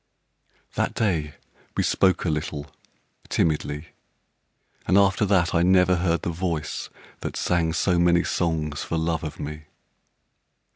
[0.73, 1.35] That day
[1.77, 2.65] we spoke a little,
[3.29, 3.89] timidly,
[4.87, 6.89] And after that I never heard the voice
[7.19, 9.65] That sang so many songs for love of me.